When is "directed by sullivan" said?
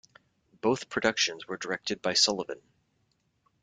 1.57-2.59